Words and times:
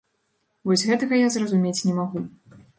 Вось 0.69 0.85
гэтага 0.93 1.21
я 1.21 1.27
зразумець 1.37 1.77
не 1.87 1.93
магу. 2.01 2.27